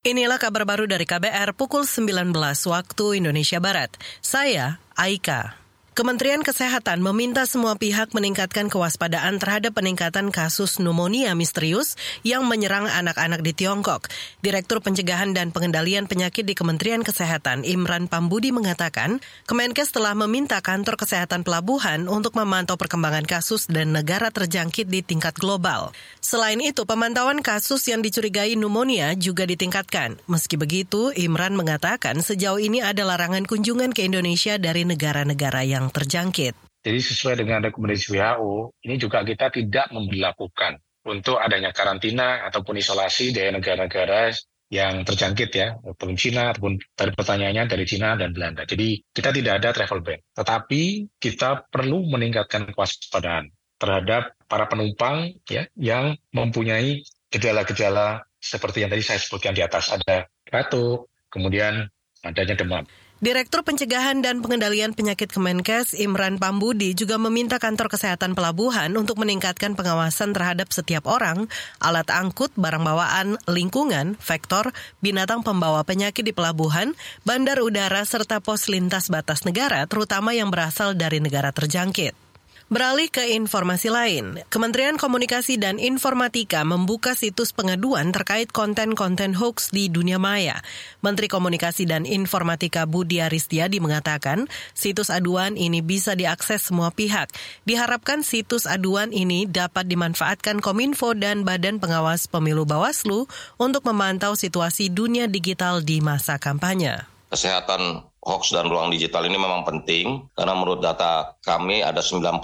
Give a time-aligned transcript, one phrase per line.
[0.00, 2.32] Inilah kabar baru dari KBR pukul 19
[2.72, 3.92] waktu Indonesia Barat.
[4.24, 5.59] Saya Aika.
[6.00, 11.92] Kementerian Kesehatan meminta semua pihak meningkatkan kewaspadaan terhadap peningkatan kasus pneumonia misterius
[12.24, 14.08] yang menyerang anak-anak di Tiongkok.
[14.40, 20.96] Direktur Pencegahan dan Pengendalian Penyakit di Kementerian Kesehatan, Imran Pambudi mengatakan, Kemenkes telah meminta kantor
[20.96, 25.92] kesehatan pelabuhan untuk memantau perkembangan kasus dan negara terjangkit di tingkat global.
[26.24, 30.16] Selain itu, pemantauan kasus yang dicurigai pneumonia juga ditingkatkan.
[30.32, 36.54] Meski begitu, Imran mengatakan sejauh ini ada larangan kunjungan ke Indonesia dari negara-negara yang terjangkit.
[36.80, 43.36] Jadi sesuai dengan rekomendasi WHO, ini juga kita tidak memperlakukan untuk adanya karantina ataupun isolasi
[43.36, 44.32] dari negara-negara
[44.70, 48.62] yang terjangkit ya, ataupun Cina, ataupun dari pertanyaannya dari Cina dan Belanda.
[48.64, 50.20] Jadi kita tidak ada travel ban.
[50.32, 50.82] Tetapi
[51.18, 57.02] kita perlu meningkatkan kewaspadaan terhadap para penumpang ya yang mempunyai
[57.34, 59.90] gejala-gejala seperti yang tadi saya sebutkan di atas.
[59.90, 61.90] Ada batuk, kemudian
[62.24, 62.84] adanya demam.
[63.20, 69.76] Direktur Pencegahan dan Pengendalian Penyakit Kemenkes Imran Pambudi juga meminta kantor kesehatan pelabuhan untuk meningkatkan
[69.76, 71.44] pengawasan terhadap setiap orang,
[71.84, 74.72] alat angkut, barang bawaan, lingkungan, vektor,
[75.04, 76.96] binatang pembawa penyakit di pelabuhan,
[77.28, 82.29] bandar udara, serta pos lintas batas negara, terutama yang berasal dari negara terjangkit.
[82.70, 89.90] Beralih ke informasi lain, Kementerian Komunikasi dan Informatika membuka situs pengaduan terkait konten-konten hoax di
[89.90, 90.62] dunia maya.
[91.02, 97.34] Menteri Komunikasi dan Informatika Budi Aristiadi mengatakan, situs aduan ini bisa diakses semua pihak.
[97.66, 103.26] Diharapkan situs aduan ini dapat dimanfaatkan Kominfo dan Badan Pengawas Pemilu Bawaslu
[103.58, 107.02] untuk memantau situasi dunia digital di masa kampanye.
[107.34, 112.40] Kesehatan hoax dan ruang digital ini memang penting karena menurut data kami ada 98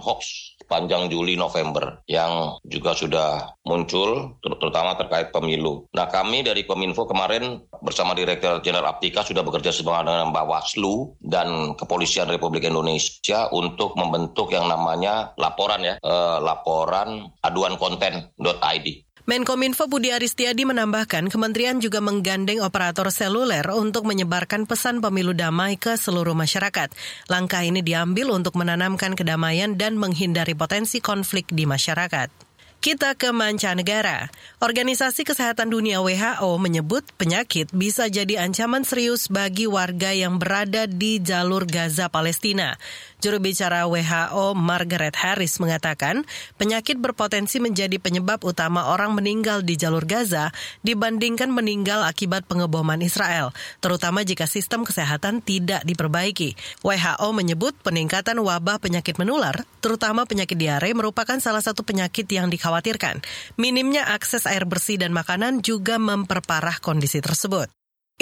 [0.00, 5.90] hoax panjang Juli November yang juga sudah muncul terutama terkait pemilu.
[5.90, 11.74] Nah kami dari Kominfo kemarin bersama Direktur Jenderal Aptika sudah bekerja sama dengan Bawaslu dan
[11.74, 18.86] Kepolisian Republik Indonesia untuk membentuk yang namanya laporan ya, eh, laporan aduan konten.id.
[19.30, 25.94] Menkominfo Budi Aristiadi menambahkan kementerian juga menggandeng operator seluler untuk menyebarkan pesan pemilu damai ke
[25.94, 26.90] seluruh masyarakat.
[27.30, 32.49] Langkah ini diambil untuk menanamkan kedamaian dan menghindari potensi konflik di masyarakat.
[32.80, 34.32] Kita ke mancanegara.
[34.56, 41.20] Organisasi Kesehatan Dunia WHO menyebut penyakit bisa jadi ancaman serius bagi warga yang berada di
[41.20, 42.80] jalur Gaza Palestina.
[43.20, 46.24] Juru bicara WHO Margaret Harris mengatakan
[46.56, 50.48] penyakit berpotensi menjadi penyebab utama orang meninggal di jalur Gaza
[50.80, 53.52] dibandingkan meninggal akibat pengeboman Israel,
[53.84, 56.56] terutama jika sistem kesehatan tidak diperbaiki.
[56.80, 62.69] WHO menyebut peningkatan wabah penyakit menular, terutama penyakit diare merupakan salah satu penyakit yang dikhawatirkan
[62.70, 63.18] dikhawatirkan.
[63.58, 67.66] Minimnya akses air bersih dan makanan juga memperparah kondisi tersebut.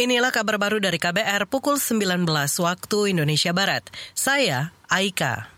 [0.00, 2.25] Inilah kabar baru dari KBR pukul 19
[2.64, 3.84] waktu Indonesia Barat.
[4.16, 5.53] Saya Aika.